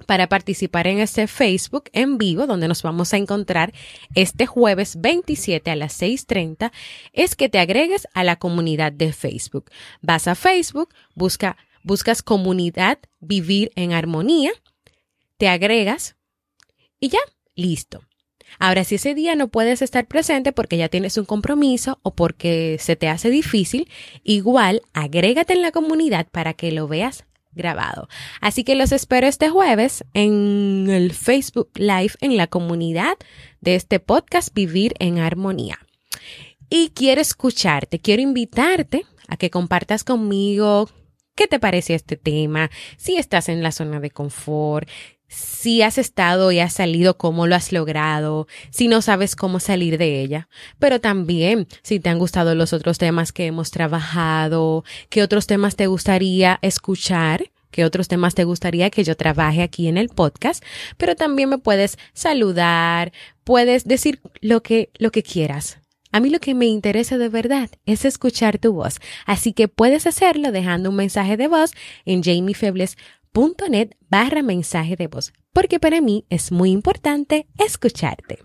para 0.07 0.29
participar 0.29 0.87
en 0.87 0.99
este 0.99 1.27
Facebook 1.27 1.85
en 1.93 2.19
vivo, 2.19 2.47
donde 2.47 2.69
nos 2.69 2.83
vamos 2.83 3.15
a 3.15 3.17
encontrar 3.17 3.73
este 4.15 4.47
jueves 4.47 5.01
27 5.01 5.71
a 5.71 5.77
las 5.77 6.01
6.30, 6.01 6.73
es 7.13 7.37
que 7.37 7.49
te 7.49 7.59
agregues 7.59 8.07
a 8.13 8.25
la 8.25 8.37
comunidad 8.37 8.93
de 8.93 9.13
Facebook. 9.13 9.71
Vas 10.03 10.29
a 10.29 10.35
Facebook, 10.35 10.91
busca, 11.15 11.57
buscas 11.83 12.23
comunidad 12.23 12.99
Vivir 13.21 13.71
en 13.75 13.93
Armonía, 13.93 14.51
te 15.39 15.49
agregas 15.49 16.17
y 17.01 17.09
ya, 17.09 17.21
listo. 17.55 18.03
Ahora, 18.59 18.85
si 18.85 18.97
ese 18.97 19.15
día 19.15 19.35
no 19.35 19.49
puedes 19.49 19.83
estar 19.83 20.07
presente 20.07 20.53
porque 20.53 20.77
ya 20.77 20.89
tienes 20.89 21.17
un 21.19 21.25
compromiso 21.25 21.99
o 22.03 22.15
porque 22.15 22.77
se 22.81 22.97
te 22.97 23.09
hace 23.09 23.31
difícil, 23.31 23.89
igual 24.23 24.83
agrégate 24.93 25.53
en 25.53 25.63
la 25.63 25.73
comunidad 25.73 26.27
para 26.31 26.55
que 26.55 26.73
lo 26.73 26.89
veas 26.89 27.25
grabado. 27.53 28.09
Así 28.41 28.65
que 28.65 28.75
los 28.75 28.93
espero 28.93 29.27
este 29.27 29.49
jueves 29.49 30.05
en 30.13 30.89
el 30.91 31.13
Facebook 31.13 31.71
Live 31.75 32.15
en 32.21 32.37
la 32.37 32.47
comunidad 32.47 33.17
de 33.61 33.77
este 33.77 34.01
podcast 34.01 34.53
Vivir 34.55 34.95
en 34.99 35.19
Armonía. 35.19 35.79
Y 36.69 36.91
quiero 36.91 37.21
escucharte, 37.21 38.01
quiero 38.01 38.23
invitarte 38.23 39.07
a 39.29 39.37
que 39.37 39.51
compartas 39.51 40.05
conmigo 40.05 40.89
qué 41.35 41.47
te 41.47 41.59
parece 41.59 41.95
este 41.95 42.17
tema, 42.17 42.71
si 42.97 43.17
estás 43.17 43.49
en 43.49 43.63
la 43.63 43.73
zona 43.73 44.01
de 44.01 44.11
confort, 44.11 44.89
si 45.29 45.83
has 45.83 45.99
estado 45.99 46.53
y 46.53 46.61
has 46.61 46.75
salido, 46.75 47.17
cómo 47.17 47.47
lo 47.47 47.55
has 47.55 47.73
logrado, 47.73 48.47
si 48.71 48.89
no 48.89 49.03
sabes 49.03 49.37
cómo 49.37 49.61
salir 49.61 49.99
de 49.99 50.21
ella, 50.21 50.49
pero 50.79 51.01
también 51.01 51.67
si 51.83 52.01
te 52.01 52.11
han 52.11 52.19
gustado 52.19 52.55
los 52.55 52.73
otros 52.73 52.99
temas 52.99 53.33
que 53.33 53.47
hemos 53.47 53.71
trabajado, 53.71 54.85
qué 55.09 55.23
otros 55.23 55.47
temas 55.47 55.77
te 55.77 55.87
gustaría 55.87 56.59
escuchar, 56.63 57.51
qué 57.71 57.85
otros 57.85 58.09
temas 58.09 58.35
te 58.35 58.45
gustaría 58.45 58.91
que 58.91 59.05
yo 59.05 59.17
trabaje 59.17 59.63
aquí 59.63 59.89
en 59.89 59.99
el 59.99 60.09
podcast, 60.09 60.63
pero 60.97 61.17
también 61.17 61.49
me 61.49 61.59
puedes 61.59 61.99
saludar, 62.13 63.13
puedes 63.43 63.85
decir 63.85 64.21
lo 64.41 64.63
que, 64.63 64.91
lo 64.99 65.11
que 65.11 65.23
quieras. 65.23 65.79
A 66.13 66.21
mí 66.21 66.31
lo 66.31 66.39
que 66.39 66.55
me 66.55 66.67
interesa 66.67 67.19
de 67.19 67.29
verdad 67.29 67.71
es 67.87 68.05
escuchar 68.05 68.59
tu 68.59 68.73
voz, 68.73 69.01
así 69.27 69.53
que 69.53 69.67
puedes 69.67 70.07
hacerlo 70.07 70.53
dejando 70.53 70.91
un 70.91 70.97
mensaje 70.97 71.37
de 71.37 71.49
voz 71.49 71.73
en 72.05 72.23
Febles 72.55 72.97
net 73.69 73.97
barra 74.09 74.43
mensaje 74.43 74.95
de 74.95 75.09
voz, 75.09 75.33
porque 75.53 75.81
para 75.81 76.01
mí 76.01 76.25
es 76.31 76.53
muy 76.53 76.71
importante 76.71 77.49
escucharte. 77.59 78.39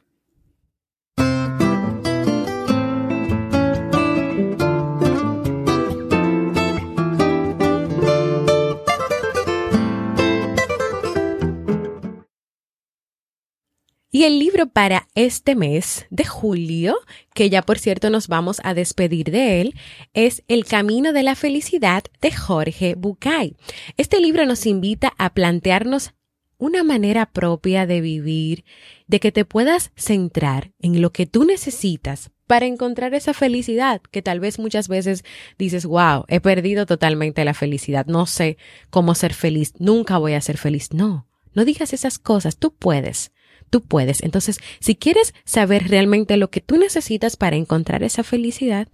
Y 14.11 14.23
el 14.23 14.39
libro 14.39 14.67
para 14.67 15.07
este 15.13 15.53
mes 15.53 16.07
de 16.09 16.25
julio, 16.25 16.97
que 17.35 17.51
ya 17.51 17.61
por 17.61 17.77
cierto 17.77 18.09
nos 18.09 18.27
vamos 18.27 18.59
a 18.63 18.73
despedir 18.73 19.29
de 19.29 19.61
él, 19.61 19.75
es 20.15 20.43
El 20.47 20.65
Camino 20.65 21.13
de 21.13 21.21
la 21.21 21.35
Felicidad 21.35 22.03
de 22.19 22.31
Jorge 22.31 22.95
Bucay. 22.95 23.55
Este 23.97 24.19
libro 24.19 24.47
nos 24.47 24.65
invita 24.65 25.13
a 25.19 25.31
plantearnos 25.35 26.15
una 26.57 26.83
manera 26.83 27.27
propia 27.27 27.85
de 27.85 28.01
vivir, 28.01 28.65
de 29.05 29.19
que 29.19 29.31
te 29.31 29.45
puedas 29.45 29.91
centrar 29.95 30.71
en 30.79 31.03
lo 31.03 31.11
que 31.11 31.27
tú 31.27 31.45
necesitas 31.45 32.31
para 32.47 32.65
encontrar 32.65 33.13
esa 33.13 33.35
felicidad 33.35 34.01
que 34.09 34.23
tal 34.23 34.39
vez 34.39 34.57
muchas 34.57 34.87
veces 34.87 35.23
dices, 35.59 35.85
wow, 35.85 36.25
he 36.29 36.39
perdido 36.39 36.87
totalmente 36.87 37.45
la 37.45 37.53
felicidad, 37.53 38.07
no 38.07 38.25
sé 38.25 38.57
cómo 38.89 39.13
ser 39.13 39.35
feliz, 39.35 39.73
nunca 39.77 40.17
voy 40.17 40.33
a 40.33 40.41
ser 40.41 40.57
feliz. 40.57 40.93
No, 40.93 41.27
no 41.53 41.63
digas 41.63 41.93
esas 41.93 42.17
cosas, 42.17 42.57
tú 42.57 42.73
puedes 42.73 43.31
tú 43.69 43.81
puedes. 43.81 44.21
Entonces, 44.23 44.59
si 44.79 44.95
quieres 44.95 45.33
saber 45.45 45.87
realmente 45.87 46.37
lo 46.37 46.49
que 46.49 46.61
tú 46.61 46.77
necesitas 46.77 47.37
para 47.37 47.55
encontrar 47.55 48.03
esa 48.03 48.23
felicidad, 48.23 48.87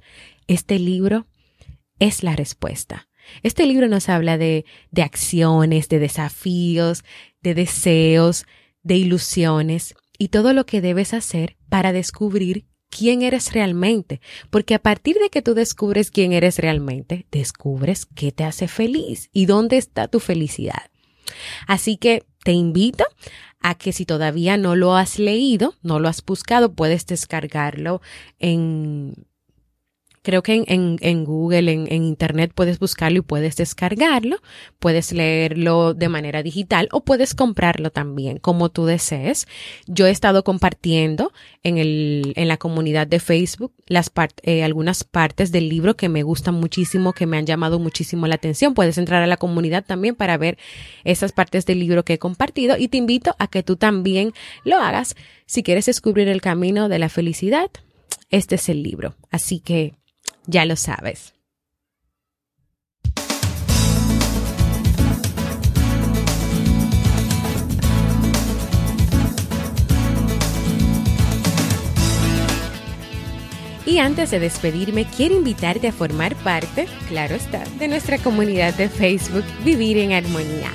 este 0.47 0.79
libro 0.79 1.27
es 1.99 2.23
la 2.23 2.35
respuesta. 2.35 3.07
Este 3.41 3.65
libro 3.65 3.87
nos 3.87 4.09
habla 4.09 4.37
de, 4.37 4.65
de 4.91 5.01
acciones, 5.01 5.89
de 5.89 5.99
desafíos, 5.99 7.03
de 7.41 7.55
deseos, 7.55 8.45
de 8.83 8.97
ilusiones 8.97 9.95
y 10.17 10.27
todo 10.27 10.53
lo 10.53 10.65
que 10.65 10.81
debes 10.81 11.13
hacer 11.13 11.57
para 11.69 11.91
descubrir 11.91 12.65
quién 12.89 13.23
eres 13.23 13.51
realmente, 13.51 14.21
porque 14.49 14.75
a 14.75 14.79
partir 14.79 15.17
de 15.17 15.29
que 15.29 15.41
tú 15.41 15.53
descubres 15.53 16.11
quién 16.11 16.31
eres 16.31 16.59
realmente, 16.59 17.25
descubres 17.31 18.05
qué 18.05 18.31
te 18.31 18.43
hace 18.43 18.67
feliz 18.67 19.29
y 19.33 19.47
dónde 19.47 19.77
está 19.77 20.07
tu 20.07 20.19
felicidad. 20.19 20.91
Así 21.67 21.97
que 21.97 22.23
te 22.43 22.51
invito 22.51 23.03
a 23.67 23.73
que 23.73 23.93
si 23.93 24.05
todavía 24.05 24.57
no 24.57 24.75
lo 24.75 24.95
has 24.95 25.17
leído, 25.17 25.73
no 25.81 25.99
lo 25.99 26.07
has 26.07 26.23
buscado, 26.23 26.73
puedes 26.73 27.07
descargarlo 27.07 27.99
en 28.37 29.25
Creo 30.25 30.41
que 30.41 30.63
en, 30.65 31.23
Google, 31.23 31.71
en, 31.71 32.03
Internet 32.03 32.51
puedes 32.55 32.79
buscarlo 32.79 33.19
y 33.19 33.21
puedes 33.21 33.57
descargarlo, 33.57 34.37
puedes 34.79 35.11
leerlo 35.11 35.93
de 35.93 36.09
manera 36.09 36.41
digital 36.41 36.89
o 36.91 37.01
puedes 37.01 37.35
comprarlo 37.35 37.91
también, 37.91 38.39
como 38.39 38.69
tú 38.69 38.87
desees. 38.87 39.47
Yo 39.85 40.07
he 40.07 40.09
estado 40.09 40.43
compartiendo 40.43 41.31
en, 41.61 41.77
el, 41.77 42.33
en 42.37 42.47
la 42.47 42.57
comunidad 42.57 43.05
de 43.05 43.19
Facebook 43.19 43.71
eh, 44.41 44.63
algunas 44.63 45.03
partes 45.03 45.51
del 45.51 45.69
libro 45.69 45.95
que 45.95 46.09
me 46.09 46.23
gustan 46.23 46.55
muchísimo, 46.55 47.13
que 47.13 47.27
me 47.27 47.37
han 47.37 47.45
llamado 47.45 47.77
muchísimo 47.77 48.25
la 48.25 48.33
atención. 48.33 48.73
Puedes 48.73 48.97
entrar 48.97 49.21
a 49.21 49.27
la 49.27 49.37
comunidad 49.37 49.85
también 49.85 50.15
para 50.15 50.37
ver 50.37 50.57
esas 51.03 51.33
partes 51.33 51.67
del 51.67 51.79
libro 51.79 52.03
que 52.03 52.13
he 52.13 52.17
compartido 52.17 52.77
y 52.79 52.87
te 52.87 52.97
invito 52.97 53.35
a 53.37 53.45
que 53.45 53.61
tú 53.61 53.75
también 53.75 54.33
lo 54.63 54.77
hagas 54.77 55.15
si 55.45 55.61
quieres 55.61 55.85
descubrir 55.85 56.29
el 56.29 56.41
camino 56.41 56.89
de 56.89 56.97
la 56.97 57.09
felicidad. 57.09 57.69
Este 58.31 58.55
es 58.55 58.69
el 58.69 58.81
libro. 58.81 59.13
Así 59.29 59.59
que 59.59 59.93
ya 60.47 60.65
lo 60.65 60.75
sabes. 60.75 61.35
Y 73.85 73.99
antes 73.99 74.31
de 74.31 74.39
despedirme, 74.39 75.05
quiero 75.05 75.35
invitarte 75.35 75.87
a 75.87 75.93
formar 75.93 76.35
parte, 76.37 76.87
claro 77.07 77.35
está, 77.35 77.63
de 77.77 77.87
nuestra 77.87 78.17
comunidad 78.17 78.73
de 78.73 78.89
Facebook 78.89 79.45
Vivir 79.63 79.99
en 79.99 80.11
Armonía, 80.11 80.71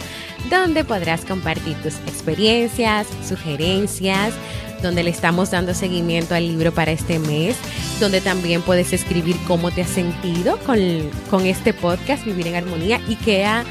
donde 0.49 0.85
podrás 0.85 1.25
compartir 1.25 1.77
tus 1.83 1.97
experiencias, 2.07 3.09
sugerencias, 3.29 4.33
donde 4.83 5.03
le 5.03 5.11
estamos 5.11 5.51
dando 5.51 5.75
seguimiento 5.75 6.35
al 6.35 6.47
libro 6.47 6.73
para 6.73 6.93
este 6.93 7.19
mes, 7.19 7.57
donde 8.01 8.21
también 8.21 8.63
puedes 8.63 8.93
escribir 8.93 9.37
cómo 9.47 9.71
te 9.71 9.83
has 9.83 9.91
sentido 9.91 10.59
con, 10.67 10.79
con 11.31 11.47
este 11.47 11.73
podcast, 11.73 12.25
Vivir 12.25 12.49
en 12.49 12.57
Armonía, 12.57 13.01
y 13.09 13.17
qué 13.17 13.45
ha, 13.45 13.65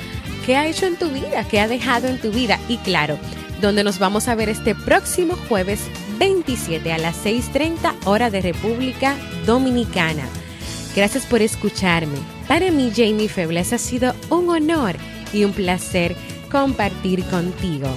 qué 0.45 0.55
ha 0.55 0.67
hecho 0.67 0.85
en 0.85 0.97
tu 0.97 1.09
vida, 1.09 1.45
qué 1.49 1.59
ha 1.59 1.67
dejado 1.67 2.07
en 2.07 2.19
tu 2.19 2.31
vida. 2.31 2.59
Y 2.67 2.77
claro, 2.77 3.17
donde 3.61 3.83
nos 3.83 3.99
vamos 3.99 4.27
a 4.27 4.35
ver 4.35 4.49
este 4.49 4.75
próximo 4.75 5.35
jueves 5.47 5.81
27 6.17 6.91
a 6.91 6.97
las 6.97 7.25
6.30 7.25 7.93
hora 8.05 8.29
de 8.29 8.41
República 8.41 9.15
Dominicana. 9.45 10.23
Gracias 10.95 11.25
por 11.25 11.41
escucharme. 11.41 12.17
Para 12.47 12.71
mí, 12.71 12.91
Jamie 12.95 13.29
Febles, 13.29 13.73
ha 13.73 13.77
sido 13.77 14.13
un 14.29 14.49
honor 14.49 14.95
y 15.33 15.43
un 15.43 15.53
placer 15.53 16.15
compartir 16.51 17.23
contigo. 17.25 17.87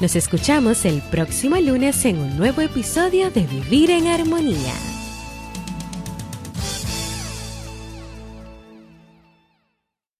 Nos 0.00 0.14
escuchamos 0.14 0.84
el 0.84 1.02
próximo 1.02 1.56
lunes 1.56 2.04
en 2.04 2.18
un 2.18 2.36
nuevo 2.36 2.60
episodio 2.60 3.32
de 3.32 3.42
Vivir 3.42 3.90
en 3.90 4.06
Armonía. 4.06 4.97